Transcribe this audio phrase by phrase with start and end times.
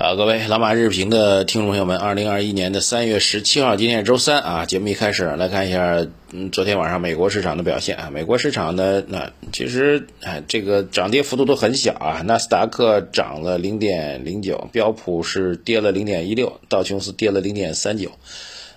[0.00, 4.64] 啊，各位老马日评的听众朋友们，二零二一年的三月十七号，今天是周三啊。
[4.64, 8.08] 节目一开始来看一下，嗯，昨天晚上美国市场的表现啊。
[8.10, 12.22] 美国市场呢，那其实哎，这个涨跌幅度都很小啊。
[12.24, 18.10] 纳斯达克涨了零点零九，标普是跌了零点一六，道琼斯跌了零点三九。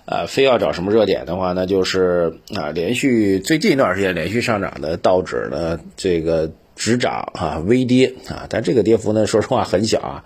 [0.04, 10.24] 啊，非要找什么热点的话，那就是啊，连续最近一段时间连续上涨的道指呢，这个只涨啊，微跌啊，但这个跌幅呢， 说实话很小啊。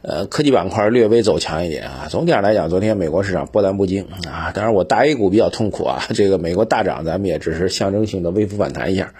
[0.00, 2.06] 呃，科技板块略微走强一点啊。
[2.08, 4.52] 总体上来讲，昨天美国市场波澜不惊啊。
[4.54, 6.04] 当然，我大 A 股比较痛苦啊。
[6.14, 9.12] 这个美国大涨，咱们也只是象征性的微幅反弹一下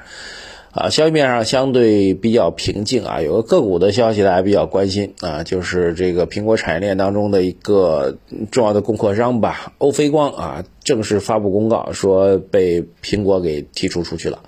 [0.71, 0.89] 啊。
[0.89, 3.21] 消息面上相对比较平静啊。
[3.21, 8.17] 有个个股的消息大家比较关心啊，就是这个苹果产业链当中的一个
[8.53, 14.39] 重要的供货商吧，欧菲光啊，正式发布公告说被苹果给剔除出去了。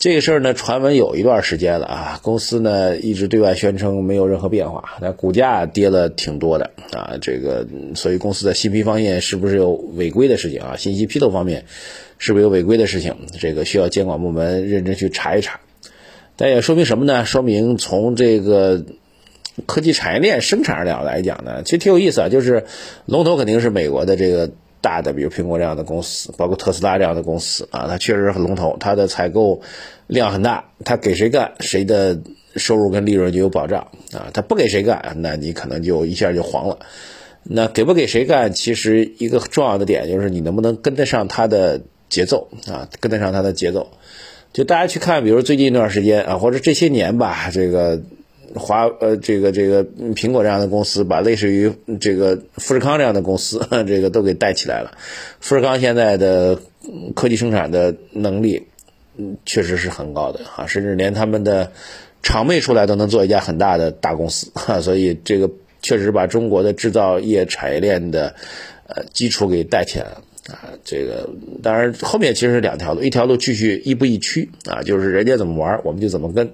[0.00, 10.76] 这个事儿呢，传闻有一段时间了啊，公司呢一直对外宣称没有任何变化，但股价跌了挺多的啊，这个所以公司在信息方面是不是有违规的事情啊？
[10.78, 11.66] 信息披露方面
[12.16, 13.14] 是不是有违规的事情？
[13.38, 15.60] 这个需要监管部门认真去查一查。
[16.34, 17.26] 但也说明什么呢？
[17.26, 18.82] 说明从这个
[19.66, 22.64] 科技产业链生产量来讲呢，其实挺有意思啊，就是
[23.04, 24.50] 龙头肯定是美国的这个。
[24.80, 29.60] 大的，比如苹果这样的公司，包括特斯拉这样的公司啊，它确实很龙头，它的采购
[30.06, 32.18] 量很大，它给谁干，谁的
[32.56, 33.80] 收入跟利润就有保障
[34.12, 34.30] 啊。
[34.32, 36.78] 它不给谁干，那你可能就一下就黄了。
[37.42, 43.90] 那给不给谁干，其实一个重要的点就是你能不能跟得上它的节奏啊，跟得上它的节奏。
[44.52, 48.00] 就大家去看，比如最近一段时间啊，或者这些年吧，这个。
[48.54, 49.84] 华呃，这个这个
[50.14, 54.98] 苹果这样的公司，把类似于这个富士康这样的公司， 这个都给带起来了。
[55.38, 56.58] 富士康现在的
[57.14, 58.66] 科技生产的能力，
[59.16, 61.70] 嗯，确实是很高的啊，甚至连他们的
[62.22, 64.50] 厂妹出来都能做一家很大的大公司，
[64.82, 65.48] 所以这个
[65.80, 68.34] 确实把中国的制造业产业链的
[68.88, 70.74] 呃基础给带起来了啊。
[70.84, 71.30] 这个
[71.62, 76.52] 当然后面其实是两条路，一条路继续亦步亦趋啊，就是人家怎么玩，我们就怎么跟。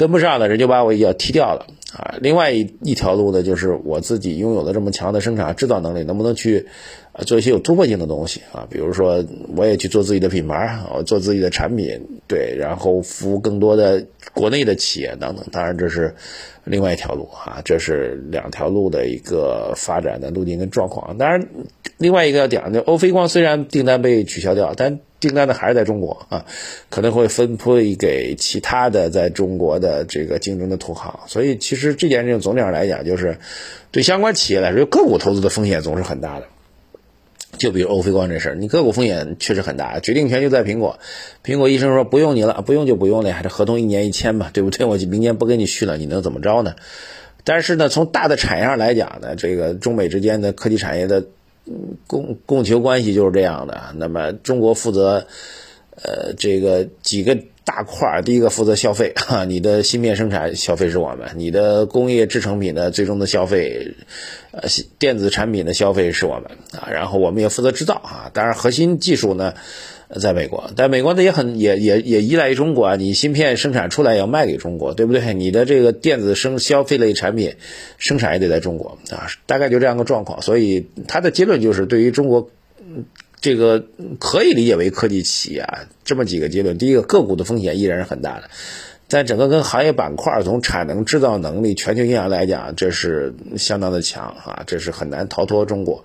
[0.00, 2.16] 跟不上的人就把我要踢掉了啊！
[2.22, 6.68] 另外一一条路呢，就是我自己拥有了这么强的生产制造能力，能不能去
[7.26, 8.66] 做一些有突破性的东西啊？
[8.70, 9.22] 比如说，
[9.54, 15.44] 我也去做自己的品牌，我做自己的产品，对，然后服务更多的国内的企业等等。
[15.52, 16.14] 当然，这是
[16.70, 21.18] 另外一条路啊，这是两条路的一个发展的路径跟状况。
[21.18, 21.48] 当然，
[21.98, 26.46] 另外一个要讲，就欧菲光虽然订单被取消掉，但订单呢还是在中国啊，
[26.88, 33.36] 可能会分配给其他的在中国的这个竞争的同行，所以其实这件事情总体上来讲，就是
[33.90, 36.46] 对相关企业来说，个股投资的风险总是很大的。
[37.58, 40.98] 就比如欧菲光这事儿，你个股风险确实很大，决定权就在苹果。
[41.44, 44.86] 苹果医生说不用你了，不用就不用了呀，这合同一年一签嘛，对不对？
[44.86, 46.74] 我明年不跟你续了，你能怎么着呢？
[47.44, 51.24] 但是呢，从大的产业上来讲呢，这个中美之间的科技产业的。
[52.08, 53.94] 供供求关系就是这样的。
[53.94, 55.26] 那么中国负责，
[55.94, 58.22] 呃，这个几个大块儿。
[58.22, 63.94] 第一个负责消费， 哈，你的芯片生产消费是我们；你的工业制成品的最终的消费，
[64.52, 66.88] 呃，电子产品的消费是我们啊。
[66.90, 68.30] 然后我们也负责制造啊。
[68.32, 69.54] 当然核心技术呢。
[70.20, 75.34] 在美国，但美国呢也很也也也依赖于中国啊，你芯片生产出来要卖给中国，对不对？
[75.34, 77.54] 你的这个电子生消费类产品
[77.96, 80.42] 生产也得在中国啊，大概就这样个状况。
[80.42, 82.50] 所以他的结论就是，对于中国，
[83.40, 83.84] 这个
[84.18, 88.50] 可以理解为科技企业啊，这么几个结论：第一个，个股的风险依然是很大的，
[89.08, 96.04] 在整个跟行业板块从产能制造能力全球影响来讲，这是相当的强啊，这是很难逃脱中国。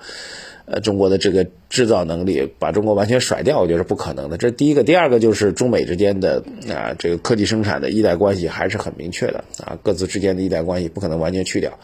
[0.68, 4.38] 呃，中国的这个制造能力把中国完全甩掉，我觉得是不可能的。
[4.38, 11.80] 这是第一个，第二个就是中美之间的啊，这个科技生产的依赖关系还是很明确的啊，各自之间的依赖关系不可能完全去掉。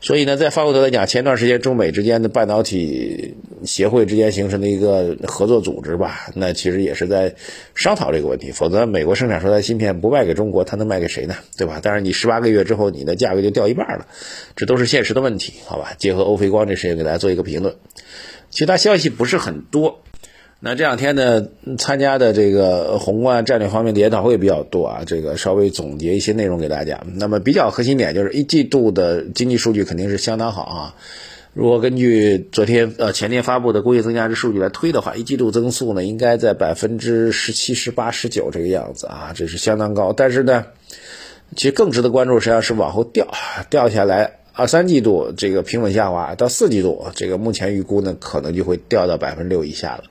[0.00, 3.34] 所以呢，在翻过头来讲，前段时间中美之间的半导体
[3.64, 7.34] 协会之间形成的一个合作组织吧，那其实也是在
[7.74, 8.52] 商讨这个问题。
[8.52, 11.34] 否则，美国生产出来芯片不卖给中国，它能卖给谁呢？
[11.56, 11.80] 对吧？
[11.82, 14.06] 但是你十八个月之后，你的价格就掉一半了，
[14.54, 15.92] 这都是现实的问题，好吧？
[15.98, 17.74] 结合欧菲光这事情，给大家做一个评论。
[18.50, 20.00] 其他消息不是很多，
[20.60, 21.46] 那这两天呢，
[21.78, 27.00] 参加的这个宏观战略方面的研讨会比较多啊，这个稍微总结一些内容给大家。
[27.14, 30.94] 那么比较核心点就是一季度的经济数据肯定是相当好啊。
[31.54, 40.12] 如果根据昨天呃前天发布的工业增加值数据来推的话，一季度增速呢应该在百分之十七、十八、十九这个样子啊，这是相当高。
[40.12, 40.66] 但是呢，
[41.54, 43.28] 其实更值得关注实际上是往后掉
[43.70, 44.37] 掉下来。
[44.58, 50.02] 二三季度这个平稳下滑，到四季度这个目前预估呢，可能就会掉到百分之六以下了。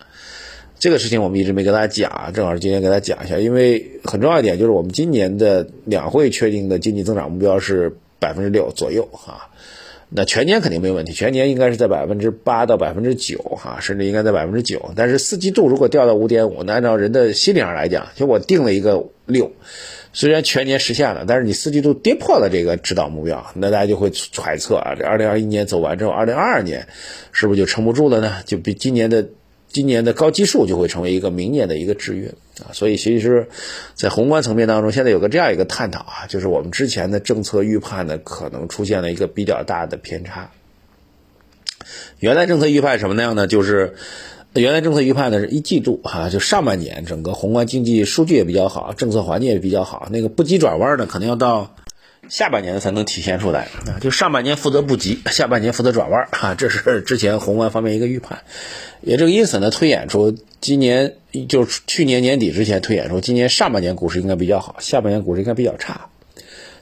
[0.80, 9.52] 这个事情我们一直没跟大家讲，正好今天给大家讲一下，因为很重要一点就是我们今年的两会确定的经济增长目标是百分之六左右啊。
[10.08, 14.92] 那全年肯定没有问题，全年应该是在百分之八到百分之九哈，甚至应该在百分之九。
[14.96, 19.52] 但是四季度如果掉到五点五，那按照人的心理上来讲，就我定了一个六，
[20.18, 26.88] 虽然全年实现了，但是你四季度跌破了这个指导目标，那大家就会揣测啊，这二零二一年走完之后，二零二二年
[27.32, 28.42] 是不是就撑不住了呢？
[28.48, 29.30] 就比今年的。
[29.70, 32.30] 今年的高基数就会成为一个明年的一个制约
[32.64, 33.50] 啊，所以其实，
[33.96, 40.52] 在宏观层面当中，现在有个这样一个探讨啊，就是我们之前的政策预判呢，可能出现了一个比较大的偏差。
[42.20, 43.46] 原来政策预判什么样呢？
[43.46, 43.96] 就是
[44.60, 51.76] 原来政策预判呢是一季度哈，就上半年整个宏观经济数据也比较好，政策环境也比较好，那个不急转弯呢，可能要到。
[52.30, 53.96] 下半年才能体现出来啊！
[54.02, 56.56] 就上半年负责不急，下半年负责转弯啊！
[56.56, 58.40] 这是之前宏观方面一个预判，
[59.02, 61.14] 也这个因此呢，推演出今年
[61.48, 66.10] 就是去年年底之前推演出今年上半年股市应该比较好，下半年股市应该比较差。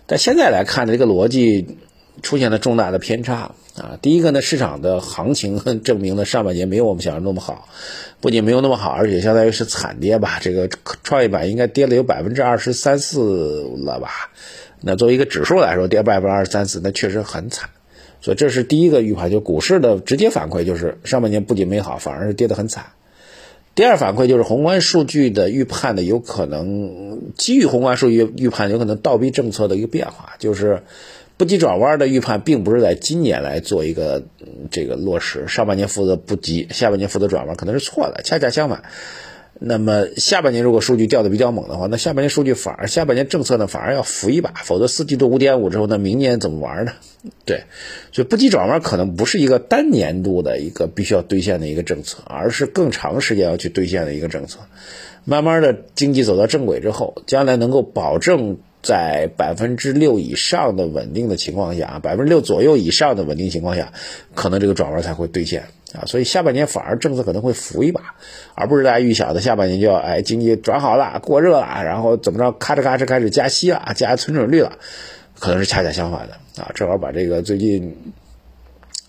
[0.07, 1.78] 但现在来看，这个逻辑
[2.24, 4.00] 出现了重大的偏差啊！
[4.01, 7.68] 第一个呢，市场的行情证明了上半年没有我们想象那么好，
[8.22, 10.39] 不仅没有那么好，而且相当于是惨跌吧？
[10.42, 10.69] 这个
[11.04, 14.31] 创业板应该跌了有百分之二十三四了吧？
[14.81, 17.69] 那作为一个指数来说，跌百分之二十三四，那确实很惨。
[18.22, 22.86] 所以这是第一个预判，就股市的直接反馈就是上半年不仅没好，反而是跌得很惨。
[23.75, 30.83] 第二反馈就是宏观数据的预判的有可能基于宏观数据预判有可能倒逼政策的一个变化，就是
[31.37, 34.23] 不急转弯的预判，并不是在今年来做一个
[34.71, 38.83] 这个落实，上半年负责不急，下半年负责转弯，可能是错的，恰恰相反。
[39.57, 46.93] 那么下半年如果数据掉的比较猛的话，那下半年数据反而下半年政策呢反而要扶一把，否则四季度五点五之后，那明年怎么玩呢？
[47.45, 47.63] 对，
[48.11, 54.59] 所以不急转弯可能不是一个单年度的一个必须要兑现的一个政策，而是更长时间要去兑现的一个政策。
[55.23, 58.57] 慢慢的经济走到正轨之后，将来能够保证。
[58.85, 63.91] 在百分之六以上的稳定的情况下啊，百分之六左右以上的稳定情况下，
[64.35, 66.05] 可能这个转弯才会兑现啊。
[66.05, 68.13] 所以下半年反而政策可能会扶一把，
[68.53, 74.77] 而不是大家预想的下半年就要哎经济转好了、过热了，然后怎么着咔哧咔哧开始加息了、加存准率了，
[75.39, 76.71] 可能是恰恰相反的啊。
[76.75, 77.97] 正好把这个最近。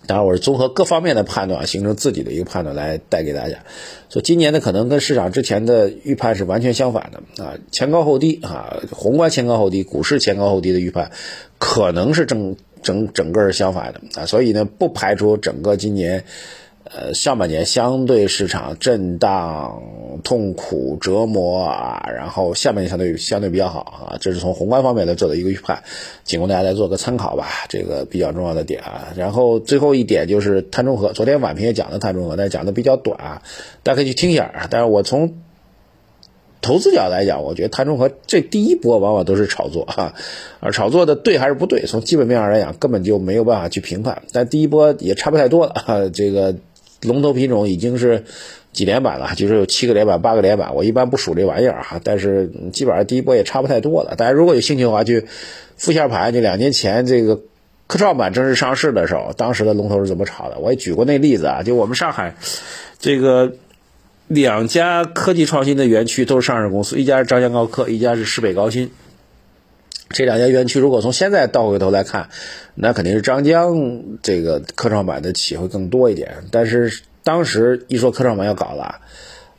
[0.06, 3.58] 当然，我是综合各方面的判断，形成自己的一个判断来带给大家。
[4.08, 11.11] 所以今年呢，可能跟市场之前的预判是完全相反的啊，前高后低啊，宏观前高后低，股市前高后低的预判，
[11.58, 14.26] 可能是整整整个是相反的啊。
[14.26, 16.25] 所以呢，不排除整个今年。
[16.88, 19.83] 呃，上半年相对市场震荡、
[20.23, 25.83] 痛苦、折磨啊，然后下半年相对相对比较好啊，这是从宏观方面来做的一个预判，
[26.23, 29.09] 仅供大家来做个参考吧，这个比较重要的点啊。
[29.17, 33.43] 然后最后一点就是碳中和，昨天晚评也讲了碳中和，但讲的比较短啊，
[33.83, 34.69] 大家可以去听一下啊。
[34.71, 35.35] 但是我从
[36.62, 40.15] 投资角度来讲，我觉得碳中和这第一波往往都是炒作哈，
[40.61, 46.55] 而炒作的对还是不对，从基本面上来讲根本就没有办法去评判，但第一波也差不太多了，这个。
[47.03, 48.25] 龙头品种已经是
[48.73, 50.75] 几连板了，就是有七个连板、八个连板。
[50.75, 54.15] 我一般不数这玩意儿哈，但是基本上第一波也差不太多了。
[54.17, 55.27] 大家如果有兴趣的话，去
[55.77, 56.33] 复下盘。
[56.35, 57.41] 就两年前这个
[57.87, 60.59] 科创板正式上市的时候，当时的龙头是怎么炒的？
[60.59, 61.63] 我也举过那例子啊。
[61.63, 62.35] 就我们上海
[62.99, 63.53] 这个
[64.27, 68.91] 两家科技创新的园区都是上市公司，一家是张江高科，一家是市北高新。
[70.08, 72.29] 这两家园区如果从现在倒回头来看，
[72.75, 76.45] 那肯定是张江这个科创板的企业会更多一点。
[76.50, 79.00] 但是当时一说科创板要搞了，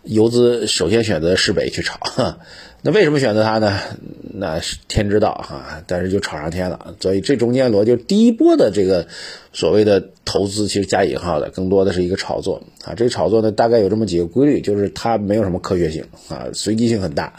[0.04, 2.00] 游资首先选择市北去炒。
[2.84, 3.78] 那为什么选择它呢？
[4.22, 5.84] 那是天知道哈。
[5.88, 6.96] 但是就炒上天了。
[7.02, 9.08] 所以这中间逻辑，第一波的这个
[9.52, 12.94] 所谓的投资，其实加引号的，更多的是一个炒作啊。
[12.94, 17.34] 这个炒作呢，大概有这么几个规律，就是它没有什么科学性啊，随机性很大。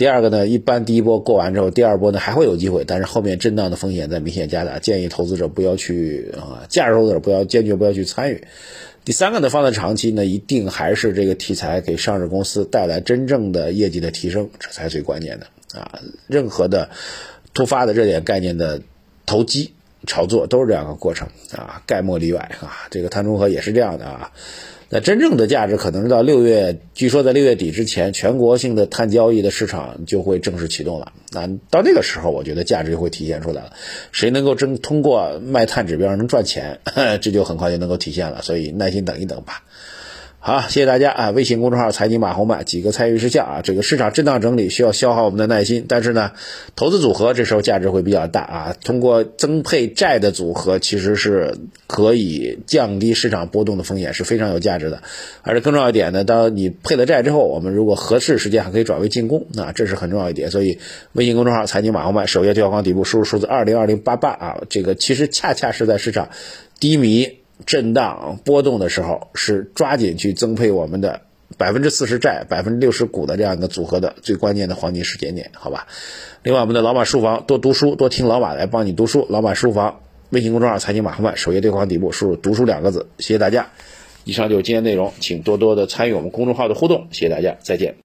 [0.00, 8.42] 第二个呢，一般第一波过完之后，第二波呢还会有机会，但是后面震荡的风险在明显加大，建议投资者不要去啊，价值投资者不要坚决不要去参与。
[9.04, 16.00] 第三个呢，放在长期呢，一定还是这个题材给上市公司带来真正的业绩的提升，这才最关键的啊。
[16.28, 16.88] 任何的
[17.52, 18.80] 突发的热点概念的
[19.26, 19.74] 投机
[20.06, 22.88] 炒作都是这样的过程啊，概莫例外啊。
[22.90, 24.32] 这个碳中和也是这样的啊。
[24.92, 31.12] 那真正的价值可能是到六月，据说在六月底之前，全国性的碳交易的市场就会正式启动了。
[31.30, 33.72] 那到那个时候，我觉得价值就会体现出来了。
[34.10, 36.80] 谁能够真通过卖碳指标能赚钱，
[37.22, 38.42] 这就很快就能够体现了。
[38.42, 39.62] 所以耐心等一等吧。
[40.42, 41.30] 好，谢谢大家啊！
[41.32, 46.32] 微信公众号财经马红漫几个参与事项啊，这个市场震荡整理需要消耗我们的耐心，但是呢，
[46.76, 48.76] 投资组合这时候价值会比较大啊。
[48.82, 55.02] 通过增配债的组合，其实是可以降低市场波动的风险，是非常有价值的。
[55.42, 60.50] 而且更重要一点呢，当你配了债之后，我们如果合适时间还可以转为进攻，那这是很重要一点。
[60.50, 60.78] 所以，
[61.12, 66.30] 微信公众号财经马红漫首页对话框底部输入数字二零二零八八啊，这个其实恰恰是在市场
[66.80, 67.39] 低迷。
[67.66, 71.22] 震荡波动的时候，是抓紧去增配我们的
[71.58, 75.86] 百分之四十债、百分之六十股的这样一个组合的最关键的黄金时间点，好吧？
[76.42, 79.26] 另外，我们的老马书房多读书，多听老马来帮你读书。
[79.28, 80.00] 老马书房
[80.30, 83.70] 微信公众号财经马后曼首页对话底部输入“读书”两个字，谢谢大家。
[84.24, 87.96] 以上就是今天内容，请多多的参与我们公众号的互动，谢谢大家，再见。